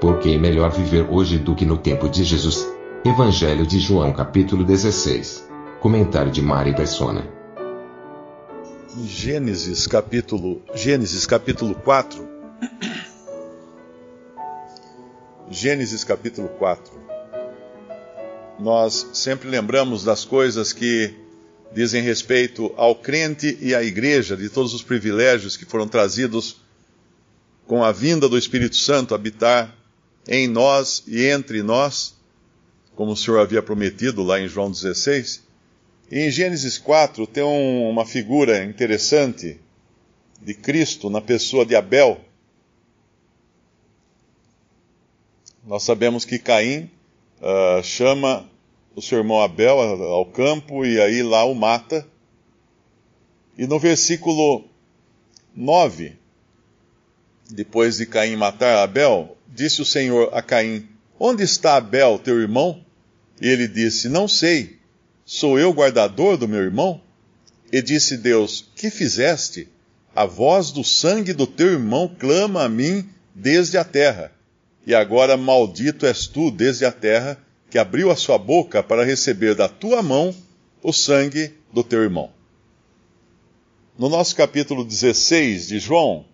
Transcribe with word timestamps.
Por 0.00 0.20
que 0.20 0.32
é 0.32 0.38
melhor 0.38 0.70
viver 0.70 1.08
hoje 1.10 1.38
do 1.38 1.56
que 1.56 1.64
no 1.64 1.76
tempo 1.76 2.08
de 2.08 2.22
Jesus? 2.22 2.68
Evangelho 3.04 3.66
de 3.66 3.80
João 3.80 4.12
capítulo 4.12 4.64
16. 4.64 5.48
Comentário 5.80 6.30
de 6.30 6.40
Mari 6.40 6.72
Persona. 6.72 7.28
Gênesis 9.04 9.88
capítulo 9.88 10.62
Gênesis 10.72 11.26
capítulo 11.26 11.74
4. 11.74 12.28
Gênesis 15.50 16.04
capítulo 16.04 16.46
4. 16.46 16.92
Nós 18.60 19.10
sempre 19.12 19.48
lembramos 19.48 20.04
das 20.04 20.24
coisas 20.24 20.72
que 20.72 21.12
dizem 21.74 22.04
respeito 22.04 22.72
ao 22.76 22.94
crente 22.94 23.58
e 23.60 23.74
à 23.74 23.82
igreja, 23.82 24.36
de 24.36 24.48
todos 24.48 24.72
os 24.74 24.82
privilégios 24.82 25.56
que 25.56 25.64
foram 25.64 25.88
trazidos 25.88 26.60
com 27.66 27.82
a 27.82 27.90
vinda 27.90 28.28
do 28.28 28.38
Espírito 28.38 28.76
Santo 28.76 29.12
habitar 29.12 29.77
em 30.28 30.46
nós 30.46 31.02
e 31.06 31.26
entre 31.26 31.62
nós, 31.62 32.14
como 32.94 33.12
o 33.12 33.16
Senhor 33.16 33.40
havia 33.40 33.62
prometido 33.62 34.22
lá 34.22 34.38
em 34.38 34.46
João 34.46 34.70
16. 34.70 35.42
E 36.10 36.20
em 36.20 36.30
Gênesis 36.30 36.76
4 36.76 37.26
tem 37.26 37.42
um, 37.42 37.88
uma 37.88 38.04
figura 38.04 38.62
interessante 38.62 39.58
de 40.42 40.52
Cristo 40.52 41.08
na 41.08 41.20
pessoa 41.20 41.64
de 41.64 41.74
Abel. 41.74 42.20
Nós 45.66 45.82
sabemos 45.82 46.24
que 46.24 46.38
Caim 46.38 46.90
uh, 47.40 47.82
chama 47.82 48.48
o 48.94 49.00
seu 49.00 49.18
irmão 49.18 49.40
Abel 49.40 49.78
ao 49.80 50.26
campo 50.26 50.84
e 50.84 51.00
aí 51.00 51.22
lá 51.22 51.44
o 51.44 51.54
mata. 51.54 52.06
E 53.56 53.66
no 53.66 53.78
versículo 53.78 54.64
9, 55.54 56.16
depois 57.50 57.96
de 57.96 58.06
Caim 58.06 58.36
matar 58.36 58.82
Abel, 58.82 59.37
disse 59.48 59.80
o 59.80 59.84
Senhor 59.84 60.30
a 60.32 60.42
Caim: 60.42 60.86
Onde 61.18 61.42
está 61.42 61.76
Abel, 61.76 62.18
teu 62.18 62.40
irmão? 62.40 62.84
E 63.40 63.48
ele 63.48 63.66
disse: 63.66 64.08
Não 64.08 64.28
sei. 64.28 64.78
Sou 65.24 65.58
eu 65.58 65.72
guardador 65.72 66.36
do 66.36 66.48
meu 66.48 66.60
irmão? 66.60 67.00
E 67.72 67.82
disse 67.82 68.16
Deus: 68.16 68.68
Que 68.76 68.90
fizeste? 68.90 69.68
A 70.14 70.24
voz 70.26 70.70
do 70.70 70.82
sangue 70.82 71.32
do 71.32 71.46
teu 71.46 71.68
irmão 71.68 72.10
clama 72.18 72.64
a 72.64 72.68
mim 72.68 73.08
desde 73.34 73.78
a 73.78 73.84
terra. 73.84 74.32
E 74.86 74.94
agora 74.94 75.36
maldito 75.36 76.06
és 76.06 76.26
tu 76.26 76.50
desde 76.50 76.84
a 76.84 76.90
terra, 76.90 77.38
que 77.70 77.78
abriu 77.78 78.10
a 78.10 78.16
sua 78.16 78.38
boca 78.38 78.82
para 78.82 79.04
receber 79.04 79.54
da 79.54 79.68
tua 79.68 80.02
mão 80.02 80.34
o 80.82 80.92
sangue 80.92 81.52
do 81.72 81.84
teu 81.84 82.02
irmão. 82.02 82.30
No 83.98 84.08
nosso 84.08 84.34
capítulo 84.34 84.84
16 84.84 85.68
de 85.68 85.78
João, 85.78 86.24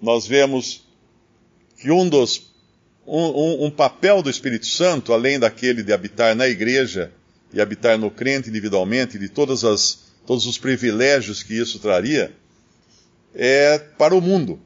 nós 0.00 0.26
vemos 0.26 0.89
que 1.80 1.90
um 1.90 2.08
dos 2.08 2.50
um, 3.06 3.66
um, 3.66 3.70
papel 3.70 4.22
do 4.22 4.30
Espírito 4.30 4.66
Santo, 4.66 5.12
além 5.12 5.38
daquele 5.38 5.82
de 5.82 5.92
habitar 5.92 6.36
na 6.36 6.46
igreja 6.46 7.10
e 7.52 7.60
habitar 7.60 7.98
no 7.98 8.10
crente 8.10 8.50
individualmente, 8.50 9.18
de 9.18 9.28
todas 9.28 9.64
as, 9.64 10.04
todos 10.26 10.46
os 10.46 10.58
privilégios 10.58 11.42
que 11.42 11.54
isso 11.54 11.80
traria, 11.80 12.32
é 13.34 13.78
para 13.78 14.14
o 14.14 14.20
mundo. 14.20 14.60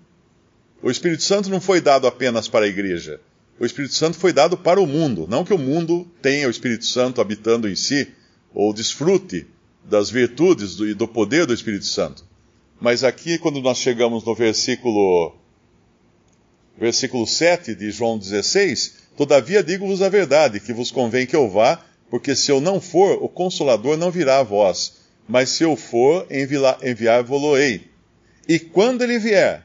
O 0.82 0.90
Espírito 0.90 1.22
Santo 1.22 1.48
não 1.48 1.60
foi 1.60 1.80
dado 1.80 2.06
apenas 2.06 2.48
para 2.48 2.66
a 2.66 2.68
igreja. 2.68 3.20
O 3.58 3.64
Espírito 3.64 3.94
Santo 3.94 4.18
foi 4.18 4.32
dado 4.32 4.58
para 4.58 4.80
o 4.80 4.86
mundo. 4.86 5.26
Não 5.28 5.44
que 5.44 5.54
o 5.54 5.58
mundo 5.58 6.06
tenha 6.20 6.48
o 6.48 6.50
Espírito 6.50 6.84
Santo 6.84 7.20
habitando 7.20 7.68
em 7.68 7.76
si, 7.76 8.08
ou 8.52 8.74
desfrute 8.74 9.46
das 9.84 10.10
virtudes 10.10 10.78
e 10.80 10.92
do 10.92 11.08
poder 11.08 11.46
do 11.46 11.54
Espírito 11.54 11.86
Santo. 11.86 12.24
Mas 12.80 13.04
aqui, 13.04 13.38
quando 13.38 13.62
nós 13.62 13.78
chegamos 13.78 14.24
no 14.24 14.34
versículo 14.34 15.34
versículo 16.78 17.26
7 17.26 17.74
de 17.74 17.90
João 17.90 18.18
16: 18.18 19.04
Todavia 19.16 19.62
digo-vos 19.62 20.02
a 20.02 20.08
verdade, 20.08 20.60
que 20.60 20.72
vos 20.72 20.90
convém 20.90 21.26
que 21.26 21.36
eu 21.36 21.48
vá, 21.48 21.84
porque 22.10 22.34
se 22.34 22.50
eu 22.50 22.60
não 22.60 22.80
for, 22.80 23.22
o 23.22 23.28
Consolador 23.28 23.96
não 23.96 24.10
virá 24.10 24.38
a 24.38 24.42
vós, 24.42 24.94
mas 25.28 25.50
se 25.50 25.62
eu 25.62 25.76
for, 25.76 26.26
enviar-vos-ei. 26.82 27.88
E 28.48 28.58
quando 28.58 29.02
ele 29.02 29.18
vier, 29.18 29.64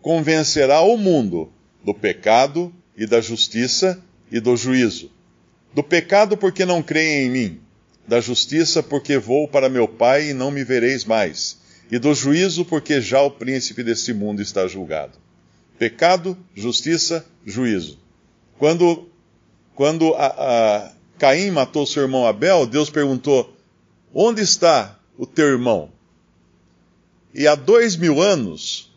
convencerá 0.00 0.80
o 0.80 0.96
mundo 0.96 1.52
do 1.84 1.92
pecado 1.92 2.72
e 2.96 3.06
da 3.06 3.20
justiça 3.20 4.02
e 4.30 4.40
do 4.40 4.56
juízo. 4.56 5.10
Do 5.74 5.82
pecado, 5.82 6.36
porque 6.36 6.64
não 6.64 6.82
creem 6.82 7.26
em 7.26 7.30
mim, 7.30 7.60
da 8.06 8.20
justiça, 8.20 8.82
porque 8.82 9.18
vou 9.18 9.46
para 9.46 9.68
meu 9.68 9.86
Pai 9.86 10.30
e 10.30 10.34
não 10.34 10.50
me 10.50 10.64
vereis 10.64 11.04
mais, 11.04 11.58
e 11.90 11.98
do 11.98 12.14
juízo, 12.14 12.64
porque 12.64 13.00
já 13.00 13.20
o 13.20 13.30
príncipe 13.30 13.82
deste 13.82 14.12
mundo 14.12 14.40
está 14.40 14.66
julgado. 14.66 15.18
Pecado, 15.80 16.36
justiça, 16.54 17.24
juízo. 17.46 17.98
Quando, 18.58 19.08
quando 19.74 20.12
a, 20.12 20.26
a 20.26 20.92
Caim 21.18 21.50
matou 21.50 21.86
seu 21.86 22.02
irmão 22.02 22.26
Abel, 22.26 22.66
Deus 22.66 22.90
perguntou: 22.90 23.56
Onde 24.12 24.42
está 24.42 25.00
o 25.16 25.24
teu 25.24 25.46
irmão? 25.46 25.90
E 27.32 27.46
há 27.46 27.54
dois 27.54 27.96
mil 27.96 28.20
anos, 28.20 28.92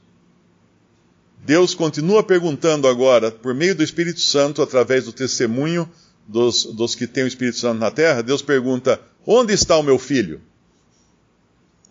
Deus 1.46 1.74
continua 1.74 2.22
perguntando 2.22 2.86
agora, 2.86 3.32
por 3.32 3.54
meio 3.54 3.74
do 3.74 3.82
Espírito 3.82 4.20
Santo, 4.20 4.62
através 4.62 5.06
do 5.06 5.14
testemunho 5.14 5.90
dos, 6.28 6.66
dos 6.66 6.96
que 6.96 7.08
têm 7.08 7.24
o 7.24 7.28
Espírito 7.28 7.60
Santo 7.60 7.80
na 7.80 7.92
terra, 7.92 8.22
Deus 8.22 8.42
pergunta: 8.42 9.00
Onde 9.26 9.54
está 9.54 9.78
o 9.78 9.84
meu 9.84 9.98
filho? 9.98 10.42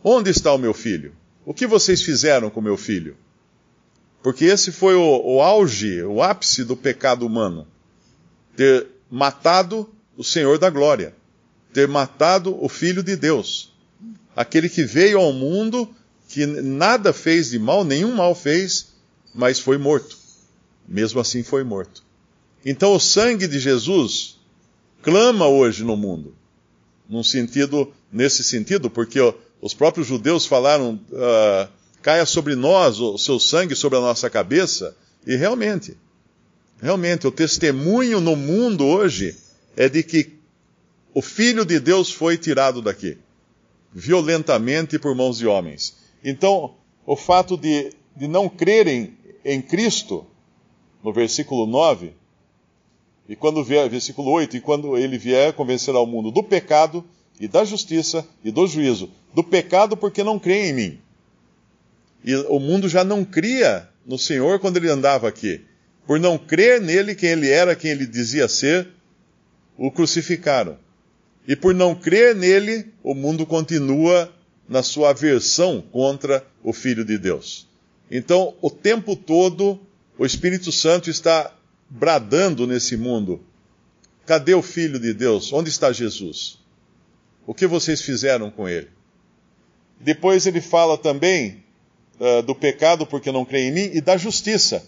Onde 0.04 0.28
está 0.28 0.52
o 0.52 0.58
meu 0.58 0.75
filho? 0.75 1.16
O 1.47 1.54
que 1.54 1.66
vocês 1.66 2.02
fizeram 2.02 2.50
com 2.50 2.60
o 2.60 2.62
meu 2.62 2.76
filho? 2.76 3.16
Porque 4.22 4.44
esse 4.44 4.71
foi 4.71 4.94
o, 4.94 5.22
o 5.25 5.43
auge, 5.43 6.03
o 6.03 6.22
ápice 6.22 6.65
do 6.65 6.77
pecado 6.77 7.27
humano. 7.27 7.66
Ter 8.56 8.87
matado 9.10 9.91
o 10.16 10.22
Senhor 10.22 10.59
da 10.59 10.71
glória. 10.71 11.15
Ter 11.72 11.88
matado 11.88 12.56
o 12.62 12.69
Filho 12.69 13.03
de 13.03 13.16
Deus. 13.16 13.72
Aquele 14.37 14.69
que 14.69 14.84
veio 14.84 15.19
ao 15.19 15.32
mundo, 15.32 15.88
que 16.28 16.47
nada 16.47 17.12
fez 17.12 17.50
de 17.50 17.59
mal, 17.59 17.84
nenhum 17.84 18.15
mal 18.15 18.34
fez, 18.34 18.93
mas 19.34 19.59
foi 19.59 19.77
morto. 19.77 20.16
Mesmo 20.87 21.21
assim 21.21 21.43
foi 21.43 21.65
morto. 21.65 22.03
Então 22.65 22.94
o 22.94 23.00
sangue 23.00 23.49
de 23.49 23.59
Jesus 23.59 24.38
clama 25.03 25.49
hoje 25.49 25.82
no 25.82 25.97
mundo. 25.97 26.34
Num 27.09 27.25
sentido, 27.25 27.93
nesse 28.11 28.44
sentido, 28.44 28.88
porque 28.88 29.19
os 29.61 29.75
próprios 29.75 30.06
judeus 30.06 30.47
falaram. 30.47 31.00
Uh, 31.11 31.81
caia 32.02 32.26
sobre 32.26 32.56
nós 32.56 32.98
o 33.00 33.16
seu 33.16 33.38
sangue 33.38 33.76
sobre 33.76 33.96
a 33.96 34.00
nossa 34.00 34.28
cabeça. 34.28 34.96
E 35.26 35.36
realmente, 35.36 35.96
realmente, 36.80 37.26
o 37.26 37.30
testemunho 37.30 38.20
no 38.20 38.34
mundo 38.34 38.84
hoje 38.84 39.36
é 39.76 39.88
de 39.88 40.02
que 40.02 40.38
o 41.14 41.22
Filho 41.22 41.64
de 41.64 41.78
Deus 41.78 42.10
foi 42.10 42.36
tirado 42.36 42.82
daqui, 42.82 43.16
violentamente 43.92 44.98
por 44.98 45.14
mãos 45.14 45.38
de 45.38 45.46
homens. 45.46 45.96
Então, 46.24 46.74
o 47.06 47.16
fato 47.16 47.56
de, 47.56 47.92
de 48.16 48.26
não 48.26 48.48
crerem 48.48 49.16
em 49.44 49.62
Cristo, 49.62 50.26
no 51.02 51.12
versículo 51.12 51.66
9, 51.66 52.12
e 53.28 53.37
quando 53.37 53.62
vier, 53.62 53.88
versículo 53.88 54.31
8, 54.31 54.56
e 54.56 54.60
quando 54.60 54.96
ele 54.96 55.16
vier 55.16 55.52
convencer 55.52 55.94
ao 55.94 56.06
mundo 56.06 56.31
do 56.31 56.43
pecado 56.43 57.05
e 57.38 57.46
da 57.46 57.64
justiça 57.64 58.26
e 58.44 58.50
do 58.50 58.66
juízo. 58.66 59.10
Do 59.34 59.44
pecado 59.44 59.96
porque 59.96 60.25
não 60.25 60.38
creem 60.38 60.70
em 60.70 60.72
mim. 60.72 61.01
E 62.24 62.34
o 62.34 62.58
mundo 62.58 62.88
já 62.88 63.02
não 63.02 63.24
cria 63.24 63.88
no 64.06 64.19
Senhor 64.19 64.58
quando 64.60 64.76
ele 64.76 64.88
andava 64.88 65.28
aqui. 65.28 65.64
Por 66.06 66.19
não 66.19 66.36
crer 66.38 66.80
nele, 66.80 67.14
quem 67.14 67.30
ele 67.30 67.48
era, 67.48 67.76
quem 67.76 67.90
ele 67.90 68.06
dizia 68.06 68.48
ser, 68.48 68.88
o 69.76 69.90
crucificaram. 69.90 70.78
E 71.46 71.56
por 71.56 71.74
não 71.74 71.94
crer 71.94 72.34
nele, 72.34 72.92
o 73.02 73.14
mundo 73.14 73.44
continua 73.44 74.32
na 74.69 74.82
sua 74.82 75.10
aversão 75.10 75.82
contra 75.90 76.44
o 76.62 76.72
Filho 76.72 77.04
de 77.04 77.19
Deus. 77.19 77.69
Então, 78.10 78.54
o 78.60 78.70
tempo 78.70 79.16
todo, 79.16 79.80
o 80.19 80.24
Espírito 80.24 80.70
Santo 80.70 81.10
está 81.10 81.52
bradando 81.88 82.66
nesse 82.66 82.96
mundo: 82.96 83.40
cadê 84.24 84.54
o 84.54 84.62
Filho 84.62 84.98
de 84.98 85.12
Deus? 85.12 85.52
Onde 85.52 85.70
está 85.70 85.92
Jesus? 85.92 86.58
O 87.46 87.52
que 87.52 87.66
vocês 87.66 88.00
fizeram 88.00 88.50
com 88.50 88.69
ele? 88.69 88.88
Depois 90.00 90.46
ele 90.46 90.60
fala 90.60 90.96
também 90.96 91.62
uh, 92.22 92.42
do 92.42 92.54
pecado, 92.54 93.04
porque 93.04 93.32
não 93.32 93.44
creem 93.44 93.69
em 93.69 93.72
mim, 93.72 93.90
e 93.92 94.00
da 94.00 94.16
justiça, 94.16 94.86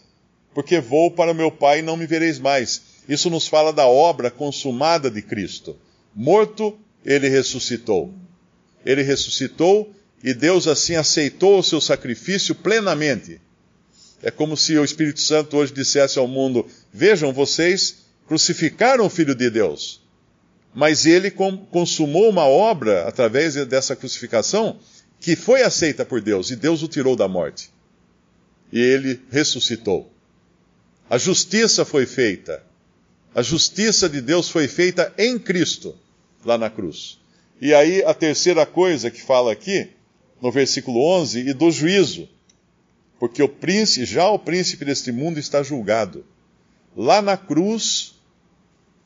porque 0.55 0.79
vou 0.79 1.11
para 1.11 1.35
meu 1.35 1.51
Pai 1.51 1.81
e 1.81 1.83
não 1.83 1.97
me 1.97 2.07
vereis 2.07 2.39
mais. 2.39 2.83
Isso 3.09 3.29
nos 3.29 3.49
fala 3.49 3.73
da 3.73 3.87
obra 3.87 4.31
consumada 4.31 5.11
de 5.11 5.21
Cristo. 5.21 5.77
Morto, 6.15 6.79
ele 7.05 7.29
ressuscitou. 7.29 8.15
Ele 8.87 9.03
ressuscitou 9.03 9.93
e 10.23 10.33
Deus 10.33 10.69
assim 10.69 10.95
aceitou 10.95 11.59
o 11.59 11.63
seu 11.63 11.81
sacrifício 11.81 12.55
plenamente. 12.55 13.41
É 14.23 14.31
como 14.31 14.57
se 14.57 14.79
o 14.79 14.85
Espírito 14.85 15.21
Santo 15.21 15.57
hoje 15.57 15.73
dissesse 15.73 16.19
ao 16.19 16.29
mundo: 16.29 16.67
Vejam, 16.93 17.33
vocês 17.33 17.97
crucificaram 18.27 19.05
o 19.05 19.11
Filho 19.11 19.35
de 19.35 19.51
Deus, 19.51 20.01
mas 20.73 21.05
ele 21.05 21.31
consumou 21.31 22.31
uma 22.31 22.47
obra 22.47 23.07
através 23.07 23.55
dessa 23.67 23.95
crucificação 23.95 24.79
que 25.25 25.35
foi 25.35 25.63
aceita 25.63 26.05
por 26.05 26.21
Deus 26.21 26.51
e 26.51 26.57
Deus 26.57 26.83
o 26.83 26.89
tirou 26.89 27.17
da 27.17 27.27
morte. 27.27 27.71
E 28.71 28.79
ele 28.79 29.23
ressuscitou. 29.31 30.13
A 31.09 31.17
justiça 31.17 31.83
foi 31.83 32.05
feita. 32.05 32.63
A 33.35 33.41
justiça 33.41 34.07
de 34.07 34.21
Deus 34.21 34.51
foi 34.51 34.69
feita 34.69 35.15
em 35.17 35.39
Cristo, 35.39 35.97
lá 36.45 36.59
na 36.59 36.69
cruz. 36.69 37.19
E 37.59 37.73
aí 37.73 38.05
a 38.05 38.13
terceira 38.13 38.67
coisa 38.67 39.11
que 39.11 39.23
fala 39.23 39.51
aqui, 39.51 39.89
no 40.43 40.53
versículo 40.53 41.01
11, 41.03 41.49
e 41.49 41.55
do 41.55 41.71
juízo. 41.71 42.29
Porque 43.19 43.43
o 43.43 43.49
príncipe, 43.49 44.05
já 44.05 44.29
o 44.29 44.39
príncipe 44.39 44.85
deste 44.85 45.11
mundo 45.11 45.39
está 45.39 45.63
julgado. 45.63 46.23
Lá 46.95 47.23
na 47.23 47.39
cruz, 47.39 48.15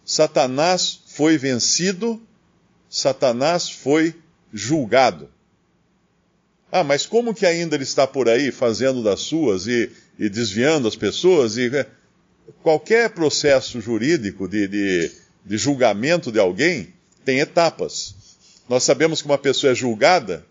Satanás 0.05 0.99
foi 1.07 1.39
vencido, 1.39 2.21
Satanás 2.91 3.71
foi 3.71 4.17
julgado. 4.53 5.38
Ah, 6.71 6.85
mas 6.85 7.07
como 7.07 7.35
que 7.35 7.47
ainda 7.47 7.77
ele 7.77 7.85
está 7.85 8.07
por 8.07 8.29
aí 8.29 8.53
fazendo 8.53 9.03
das 9.03 9.21
suas 9.21 9.67
e, 9.67 9.91
e 10.19 10.29
desviando 10.29 10.87
as 10.87 10.97
pessoas? 10.97 11.57
E, 11.57 11.75
eh, 11.75 11.87
qualquer 12.63 13.11
processo 13.11 13.81
jurídico 13.81 14.47
de, 14.47 14.69
de, 14.69 15.13
de 15.45 15.57
julgamento 15.57 16.31
de 16.31 16.39
alguém 16.39 16.93
tem 17.25 17.41
etapas. 17.41 18.15
Nós 18.69 18.85
sabemos 18.85 19.23
que 19.23 19.29
uma 19.29 19.39
pessoa 19.39 19.73
é 19.73 19.75
julgada 19.75 20.45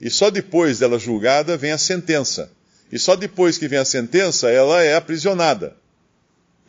e 0.00 0.08
só 0.08 0.30
depois 0.30 0.78
dela 0.78 0.98
julgada 0.98 1.56
vem 1.56 1.72
a 1.72 1.78
sentença. 1.78 2.50
E 2.90 2.98
só 2.98 3.16
depois 3.16 3.58
que 3.58 3.68
vem 3.68 3.78
a 3.78 3.84
sentença 3.84 4.48
ela 4.48 4.82
é 4.82 4.94
aprisionada. 4.94 5.76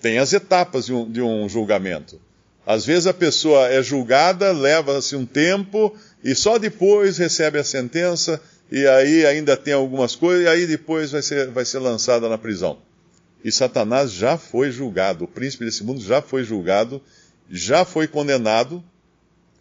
Tem 0.01 0.17
as 0.17 0.33
etapas 0.33 0.87
de 0.87 0.93
um, 0.93 1.09
de 1.09 1.21
um 1.21 1.47
julgamento. 1.47 2.19
Às 2.65 2.85
vezes 2.85 3.07
a 3.07 3.13
pessoa 3.13 3.67
é 3.67 3.81
julgada, 3.81 4.51
leva-se 4.51 5.15
um 5.15 5.25
tempo 5.25 5.95
e 6.23 6.35
só 6.35 6.57
depois 6.57 7.17
recebe 7.17 7.59
a 7.59 7.63
sentença 7.63 8.41
e 8.71 8.85
aí 8.87 9.25
ainda 9.25 9.57
tem 9.57 9.73
algumas 9.73 10.15
coisas, 10.15 10.45
e 10.45 10.47
aí 10.47 10.67
depois 10.67 11.11
vai 11.11 11.21
ser, 11.21 11.47
vai 11.49 11.65
ser 11.65 11.79
lançada 11.79 12.29
na 12.29 12.37
prisão. 12.37 12.79
E 13.43 13.51
Satanás 13.51 14.11
já 14.11 14.37
foi 14.37 14.71
julgado, 14.71 15.23
o 15.23 15.27
príncipe 15.27 15.65
desse 15.65 15.83
mundo 15.83 16.01
já 16.01 16.21
foi 16.21 16.43
julgado, 16.43 17.01
já 17.49 17.85
foi 17.85 18.07
condenado, 18.07 18.83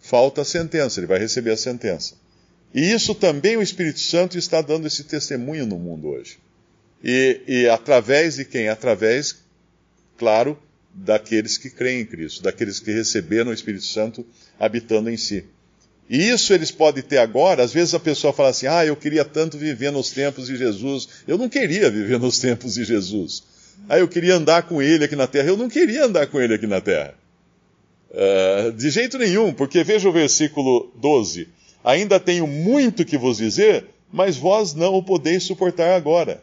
falta 0.01 0.43
a 0.43 0.45
sentença, 0.45 1.01
ele 1.01 1.07
vai 1.07 1.19
receber 1.19 1.53
a 1.53 1.57
sentença. 1.57 2.15
E 2.75 2.93
isso 2.93 3.15
também 3.15 3.57
o 3.57 3.63
Espírito 3.63 4.01
Santo 4.01 4.37
está 4.37 4.61
dando 4.61 4.87
esse 4.87 5.05
testemunho 5.05 5.65
no 5.65 5.79
mundo 5.79 6.09
hoje. 6.09 6.39
E, 7.03 7.41
e 7.47 7.69
através 7.69 8.37
de 8.37 8.45
quem? 8.45 8.69
Através, 8.69 9.43
claro, 10.19 10.59
daqueles 10.93 11.57
que 11.57 11.71
creem 11.71 12.01
em 12.03 12.07
Cristo, 12.07 12.43
daqueles 12.43 12.81
que 12.81 12.91
receberam 12.91 13.51
o 13.51 13.55
Espírito 13.55 13.85
Santo 13.85 14.27
habitando 14.59 15.09
em 15.09 15.17
si. 15.17 15.45
E 16.09 16.31
isso 16.31 16.55
eles 16.55 16.71
podem 16.71 17.03
ter 17.03 17.19
agora. 17.19 17.63
Às 17.63 17.73
vezes 17.73 17.95
a 17.95 18.01
pessoa 18.01 18.33
fala 18.33 18.49
assim: 18.49 18.67
ah, 18.67 18.85
eu 18.85 18.97
queria 18.97 19.25
tanto 19.25 19.59
viver 19.59 19.91
nos 19.91 20.11
tempos 20.11 20.47
de 20.47 20.57
Jesus. 20.57 21.09
Eu 21.27 21.37
não 21.37 21.49
queria 21.49 21.91
viver 21.91 22.19
nos 22.19 22.39
tempos 22.39 22.75
de 22.75 22.85
Jesus. 22.85 23.43
Ah, 23.89 23.99
eu 23.99 24.09
queria 24.09 24.37
andar 24.37 24.63
com 24.63 24.81
ele 24.81 25.05
aqui 25.05 25.15
na 25.15 25.27
terra. 25.27 25.49
Eu 25.49 25.57
não 25.57 25.69
queria 25.69 26.07
andar 26.07 26.27
com 26.27 26.41
ele 26.41 26.55
aqui 26.55 26.67
na 26.67 26.81
terra. 26.81 27.15
Uh, 28.11 28.73
de 28.73 28.89
jeito 28.89 29.19
nenhum, 29.19 29.53
porque 29.53 29.85
veja 29.85 30.09
o 30.09 30.13
versículo 30.13 30.91
12: 30.97 31.49
Ainda 31.85 32.19
tenho 32.19 32.47
muito 32.47 33.05
que 33.05 33.19
vos 33.19 33.37
dizer, 33.37 33.85
mas 34.11 34.37
vós 34.37 34.73
não 34.73 34.95
o 34.95 35.03
podeis 35.03 35.43
suportar 35.43 35.95
agora. 35.95 36.43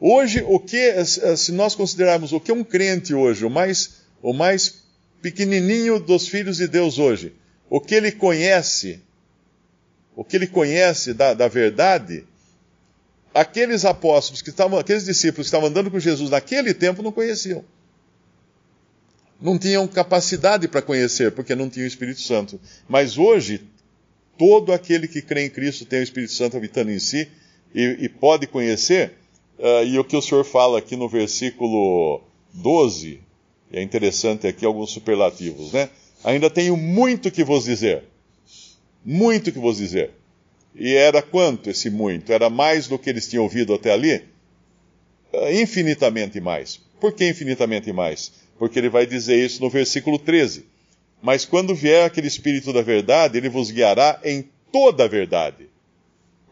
Hoje, 0.00 0.42
o 0.46 0.58
que, 0.58 1.04
se 1.04 1.52
nós 1.52 1.74
considerarmos 1.74 2.32
o 2.32 2.40
que 2.40 2.50
um 2.52 2.64
crente 2.64 3.12
hoje, 3.12 3.44
o 3.44 3.50
mais, 3.50 4.00
o 4.22 4.32
mais 4.32 4.82
pequenininho 5.20 6.00
dos 6.00 6.26
filhos 6.26 6.56
de 6.56 6.66
Deus 6.66 6.98
hoje, 6.98 7.34
o 7.70 7.80
que 7.80 7.94
ele 7.94 8.10
conhece, 8.10 9.00
o 10.16 10.24
que 10.24 10.36
ele 10.36 10.48
conhece 10.48 11.14
da, 11.14 11.32
da 11.32 11.46
verdade, 11.46 12.26
aqueles 13.32 13.84
apóstolos 13.84 14.42
que 14.42 14.50
estavam, 14.50 14.76
aqueles 14.76 15.04
discípulos 15.04 15.46
que 15.46 15.48
estavam 15.48 15.68
andando 15.68 15.88
com 15.88 16.00
Jesus 16.00 16.30
naquele 16.30 16.74
tempo 16.74 17.00
não 17.00 17.12
conheciam. 17.12 17.64
Não 19.40 19.56
tinham 19.56 19.86
capacidade 19.86 20.66
para 20.66 20.82
conhecer, 20.82 21.30
porque 21.30 21.54
não 21.54 21.70
tinham 21.70 21.84
o 21.84 21.88
Espírito 21.88 22.20
Santo. 22.20 22.60
Mas 22.88 23.16
hoje, 23.16 23.62
todo 24.36 24.72
aquele 24.72 25.06
que 25.06 25.22
crê 25.22 25.46
em 25.46 25.50
Cristo 25.50 25.86
tem 25.86 26.00
o 26.00 26.02
Espírito 26.02 26.32
Santo 26.32 26.56
habitando 26.56 26.90
em 26.90 26.98
si 26.98 27.28
e, 27.72 27.98
e 28.00 28.08
pode 28.08 28.48
conhecer. 28.48 29.14
Uh, 29.58 29.84
e 29.84 29.98
o 29.98 30.04
que 30.04 30.16
o 30.16 30.20
Senhor 30.20 30.44
fala 30.44 30.78
aqui 30.78 30.96
no 30.96 31.08
versículo 31.08 32.20
12, 32.52 33.20
é 33.72 33.80
interessante 33.80 34.46
aqui 34.46 34.66
alguns 34.66 34.90
superlativos, 34.90 35.72
né? 35.72 35.88
Ainda 36.22 36.50
tenho 36.50 36.76
muito 36.76 37.30
que 37.30 37.42
vos 37.42 37.64
dizer. 37.64 38.04
Muito 39.04 39.50
que 39.50 39.58
vos 39.58 39.78
dizer. 39.78 40.10
E 40.74 40.94
era 40.94 41.22
quanto 41.22 41.70
esse 41.70 41.90
muito? 41.90 42.32
Era 42.32 42.50
mais 42.50 42.86
do 42.86 42.98
que 42.98 43.10
eles 43.10 43.28
tinham 43.28 43.42
ouvido 43.42 43.74
até 43.74 43.92
ali? 43.92 44.24
Ah, 45.32 45.52
infinitamente 45.52 46.40
mais. 46.40 46.80
Por 47.00 47.12
que 47.12 47.28
infinitamente 47.28 47.92
mais? 47.92 48.32
Porque 48.58 48.78
ele 48.78 48.90
vai 48.90 49.06
dizer 49.06 49.42
isso 49.42 49.62
no 49.62 49.70
versículo 49.70 50.18
13. 50.18 50.66
Mas 51.22 51.44
quando 51.44 51.74
vier 51.74 52.04
aquele 52.04 52.28
Espírito 52.28 52.72
da 52.72 52.82
verdade, 52.82 53.38
ele 53.38 53.48
vos 53.48 53.70
guiará 53.70 54.20
em 54.22 54.48
toda 54.70 55.04
a 55.04 55.08
verdade. 55.08 55.68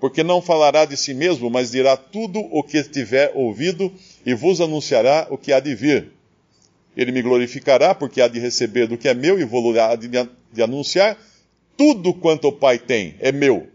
Porque 0.00 0.22
não 0.22 0.40
falará 0.40 0.84
de 0.84 0.96
si 0.96 1.12
mesmo, 1.12 1.50
mas 1.50 1.70
dirá 1.70 1.96
tudo 1.96 2.38
o 2.38 2.62
que 2.62 2.82
tiver 2.84 3.32
ouvido 3.34 3.92
e 4.24 4.32
vos 4.32 4.60
anunciará 4.60 5.26
o 5.30 5.36
que 5.36 5.52
há 5.52 5.60
de 5.60 5.74
vir 5.74 6.17
ele 6.98 7.12
me 7.12 7.22
glorificará, 7.22 7.94
porque 7.94 8.20
há 8.20 8.26
de 8.26 8.40
receber 8.40 8.88
do 8.88 8.98
que 8.98 9.08
é 9.08 9.14
meu 9.14 9.38
e 9.38 9.44
vou 9.44 9.78
há 9.80 9.94
de, 9.94 10.08
de 10.08 10.62
anunciar. 10.62 11.16
Tudo 11.76 12.12
quanto 12.12 12.48
o 12.48 12.52
Pai 12.52 12.76
tem 12.76 13.14
é 13.20 13.30
meu. 13.30 13.68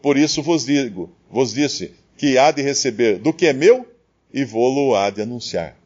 Por 0.00 0.16
isso 0.16 0.42
vos 0.42 0.64
digo, 0.64 1.14
vos 1.30 1.52
disse, 1.52 1.92
que 2.16 2.38
há 2.38 2.50
de 2.50 2.62
receber 2.62 3.18
do 3.18 3.34
que 3.34 3.46
é 3.46 3.52
meu 3.52 3.86
e 4.32 4.46
vou-lo 4.46 4.96
há 4.96 5.10
de 5.10 5.20
anunciar. 5.20 5.76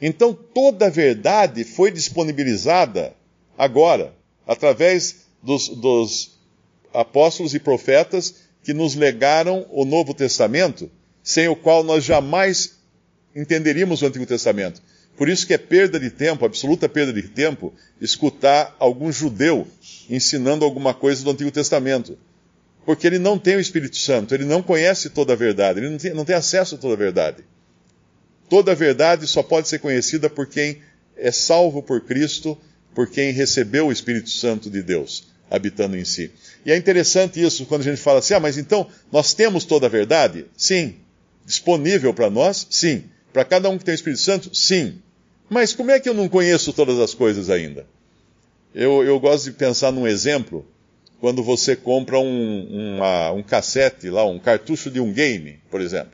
Então 0.00 0.34
toda 0.34 0.86
a 0.86 0.90
verdade 0.90 1.62
foi 1.62 1.92
disponibilizada 1.92 3.14
agora, 3.56 4.12
através 4.44 5.26
dos, 5.40 5.68
dos 5.68 6.40
apóstolos 6.92 7.54
e 7.54 7.60
profetas 7.60 8.34
que 8.64 8.74
nos 8.74 8.96
legaram 8.96 9.64
o 9.70 9.84
Novo 9.84 10.12
Testamento, 10.12 10.90
sem 11.22 11.46
o 11.46 11.54
qual 11.54 11.84
nós 11.84 12.02
jamais 12.04 12.78
entenderíamos 13.32 14.02
o 14.02 14.06
Antigo 14.06 14.26
Testamento. 14.26 14.82
Por 15.16 15.28
isso 15.28 15.46
que 15.46 15.54
é 15.54 15.58
perda 15.58 16.00
de 16.00 16.10
tempo, 16.10 16.44
absoluta 16.44 16.88
perda 16.88 17.12
de 17.12 17.22
tempo, 17.22 17.72
escutar 18.00 18.74
algum 18.78 19.12
judeu 19.12 19.68
ensinando 20.08 20.64
alguma 20.64 20.94
coisa 20.94 21.22
do 21.22 21.30
Antigo 21.30 21.50
Testamento. 21.50 22.18
Porque 22.84 23.06
ele 23.06 23.18
não 23.18 23.38
tem 23.38 23.56
o 23.56 23.60
Espírito 23.60 23.96
Santo, 23.96 24.34
ele 24.34 24.44
não 24.44 24.62
conhece 24.62 25.10
toda 25.10 25.34
a 25.34 25.36
verdade, 25.36 25.80
ele 25.80 25.90
não 25.90 25.98
tem, 25.98 26.14
não 26.14 26.24
tem 26.24 26.34
acesso 26.34 26.74
a 26.74 26.78
toda 26.78 26.94
a 26.94 26.96
verdade. 26.96 27.44
Toda 28.48 28.72
a 28.72 28.74
verdade 28.74 29.26
só 29.26 29.42
pode 29.42 29.68
ser 29.68 29.78
conhecida 29.78 30.28
por 30.28 30.46
quem 30.46 30.82
é 31.16 31.30
salvo 31.30 31.82
por 31.82 32.00
Cristo, 32.00 32.58
por 32.94 33.08
quem 33.08 33.32
recebeu 33.32 33.86
o 33.86 33.92
Espírito 33.92 34.30
Santo 34.30 34.68
de 34.68 34.82
Deus 34.82 35.30
habitando 35.50 35.96
em 35.96 36.04
si. 36.04 36.30
E 36.64 36.72
é 36.72 36.76
interessante 36.76 37.40
isso 37.40 37.66
quando 37.66 37.82
a 37.82 37.84
gente 37.84 38.00
fala 38.00 38.20
assim: 38.20 38.34
ah, 38.34 38.40
mas 38.40 38.56
então 38.56 38.88
nós 39.12 39.34
temos 39.34 39.64
toda 39.64 39.86
a 39.86 39.90
verdade? 39.90 40.46
Sim. 40.56 40.96
Disponível 41.44 42.14
para 42.14 42.30
nós? 42.30 42.66
Sim. 42.70 43.04
Para 43.32 43.44
cada 43.44 43.68
um 43.68 43.78
que 43.78 43.84
tem 43.84 43.92
o 43.92 43.96
Espírito 43.96 44.20
Santo? 44.20 44.54
Sim. 44.54 45.00
Mas 45.48 45.74
como 45.74 45.90
é 45.90 46.00
que 46.00 46.08
eu 46.08 46.14
não 46.14 46.28
conheço 46.28 46.72
todas 46.72 46.98
as 46.98 47.14
coisas 47.14 47.50
ainda? 47.50 47.86
Eu, 48.74 49.02
eu 49.04 49.18
gosto 49.20 49.44
de 49.44 49.52
pensar 49.52 49.92
num 49.92 50.06
exemplo, 50.06 50.66
quando 51.20 51.42
você 51.42 51.76
compra 51.76 52.18
um, 52.18 52.96
uma, 52.96 53.30
um 53.32 53.42
cassete 53.42 54.08
lá, 54.08 54.24
um 54.24 54.38
cartucho 54.38 54.90
de 54.90 54.98
um 54.98 55.12
game, 55.12 55.60
por 55.70 55.80
exemplo, 55.80 56.12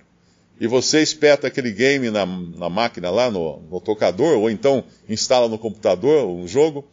e 0.60 0.66
você 0.66 1.00
espeta 1.00 1.46
aquele 1.46 1.70
game 1.70 2.10
na, 2.10 2.26
na 2.26 2.68
máquina 2.68 3.10
lá, 3.10 3.30
no, 3.30 3.60
no 3.70 3.80
tocador, 3.80 4.37
ou 4.38 4.50
então 4.50 4.84
instala 5.08 5.48
no 5.48 5.58
computador 5.58 6.26
um 6.26 6.48
jogo, 6.48 6.84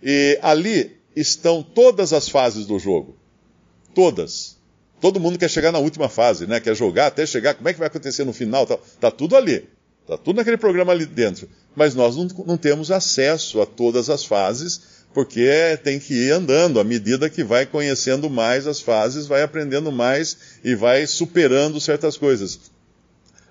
e 0.00 0.38
ali 0.40 0.96
estão 1.16 1.62
todas 1.62 2.12
as 2.12 2.28
fases 2.28 2.64
do 2.64 2.78
jogo. 2.78 3.16
Todas. 3.94 4.56
Todo 5.02 5.18
mundo 5.18 5.36
quer 5.36 5.50
chegar 5.50 5.72
na 5.72 5.80
última 5.80 6.08
fase, 6.08 6.46
né? 6.46 6.60
Quer 6.60 6.76
jogar 6.76 7.08
até 7.08 7.26
chegar. 7.26 7.54
Como 7.54 7.68
é 7.68 7.72
que 7.72 7.78
vai 7.80 7.88
acontecer 7.88 8.24
no 8.24 8.32
final? 8.32 8.64
Tá, 8.64 8.78
tá 9.00 9.10
tudo 9.10 9.36
ali. 9.36 9.68
Tá 10.06 10.16
tudo 10.16 10.36
naquele 10.36 10.56
programa 10.56 10.92
ali 10.92 11.04
dentro. 11.04 11.48
Mas 11.74 11.92
nós 11.92 12.14
não, 12.14 12.28
não 12.46 12.56
temos 12.56 12.88
acesso 12.92 13.60
a 13.60 13.66
todas 13.66 14.08
as 14.08 14.24
fases, 14.24 14.80
porque 15.12 15.76
tem 15.82 15.98
que 15.98 16.14
ir 16.14 16.30
andando. 16.30 16.78
À 16.78 16.84
medida 16.84 17.28
que 17.28 17.42
vai 17.42 17.66
conhecendo 17.66 18.30
mais 18.30 18.68
as 18.68 18.80
fases, 18.80 19.26
vai 19.26 19.42
aprendendo 19.42 19.90
mais 19.90 20.36
e 20.62 20.76
vai 20.76 21.04
superando 21.04 21.80
certas 21.80 22.16
coisas. 22.16 22.60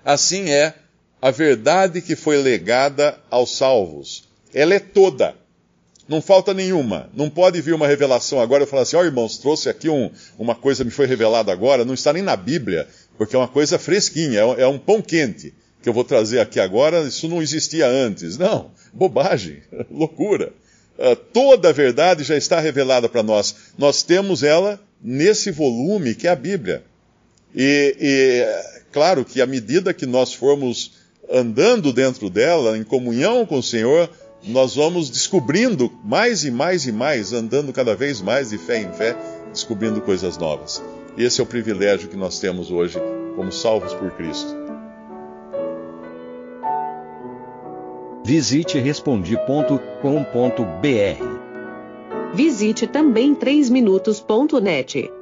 Assim 0.02 0.48
é 0.48 0.74
a 1.20 1.30
verdade 1.30 2.00
que 2.00 2.16
foi 2.16 2.38
legada 2.38 3.18
aos 3.30 3.54
salvos. 3.54 4.26
Ela 4.54 4.72
é 4.72 4.80
toda. 4.80 5.34
Não 6.12 6.20
falta 6.20 6.52
nenhuma. 6.52 7.08
Não 7.14 7.30
pode 7.30 7.58
vir 7.62 7.72
uma 7.72 7.86
revelação 7.86 8.38
agora 8.38 8.64
e 8.64 8.66
falar 8.66 8.82
assim: 8.82 8.96
ó 8.96 9.00
oh, 9.00 9.04
irmãos, 9.04 9.38
trouxe 9.38 9.70
aqui 9.70 9.88
um, 9.88 10.10
uma 10.38 10.54
coisa 10.54 10.84
me 10.84 10.90
foi 10.90 11.06
revelada 11.06 11.50
agora. 11.50 11.86
Não 11.86 11.94
está 11.94 12.12
nem 12.12 12.22
na 12.22 12.36
Bíblia, 12.36 12.86
porque 13.16 13.34
é 13.34 13.38
uma 13.38 13.48
coisa 13.48 13.78
fresquinha, 13.78 14.40
é 14.40 14.66
um 14.66 14.78
pão 14.78 15.00
quente 15.00 15.54
que 15.82 15.88
eu 15.88 15.92
vou 15.94 16.04
trazer 16.04 16.40
aqui 16.40 16.60
agora. 16.60 17.00
Isso 17.00 17.26
não 17.28 17.40
existia 17.40 17.86
antes. 17.86 18.36
Não, 18.36 18.72
bobagem, 18.92 19.62
loucura. 19.90 20.52
Uh, 20.98 21.16
toda 21.16 21.70
a 21.70 21.72
verdade 21.72 22.24
já 22.24 22.36
está 22.36 22.60
revelada 22.60 23.08
para 23.08 23.22
nós. 23.22 23.54
Nós 23.78 24.02
temos 24.02 24.42
ela 24.42 24.78
nesse 25.02 25.50
volume 25.50 26.14
que 26.14 26.26
é 26.26 26.30
a 26.30 26.36
Bíblia. 26.36 26.84
E, 27.56 27.96
e 27.98 28.82
claro 28.92 29.24
que 29.24 29.40
à 29.40 29.46
medida 29.46 29.94
que 29.94 30.04
nós 30.04 30.34
formos 30.34 30.92
andando 31.30 31.90
dentro 31.90 32.28
dela, 32.28 32.76
em 32.76 32.84
comunhão 32.84 33.46
com 33.46 33.56
o 33.56 33.62
Senhor, 33.62 34.10
nós 34.44 34.74
vamos 34.74 35.08
descobrindo 35.08 35.90
mais 36.04 36.44
e 36.44 36.50
mais 36.50 36.86
e 36.86 36.92
mais, 36.92 37.32
andando 37.32 37.72
cada 37.72 37.94
vez 37.94 38.20
mais 38.20 38.50
de 38.50 38.58
fé 38.58 38.78
em 38.78 38.92
fé, 38.92 39.16
descobrindo 39.52 40.00
coisas 40.00 40.36
novas. 40.36 40.82
E 41.16 41.24
esse 41.24 41.40
é 41.40 41.44
o 41.44 41.46
privilégio 41.46 42.08
que 42.08 42.16
nós 42.16 42.38
temos 42.38 42.70
hoje 42.70 42.98
como 43.36 43.52
salvos 43.52 43.94
por 43.94 44.10
Cristo. 44.12 44.62
Visite 48.24 48.78
respondi.com.br. 48.78 49.82
Visite 52.34 52.86
também 52.86 53.34
3minutos.net. 53.34 55.21